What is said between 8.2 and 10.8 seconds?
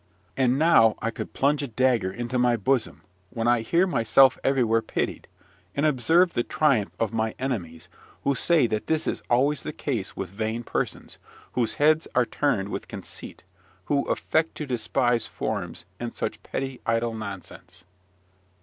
who say that this is always the case with vain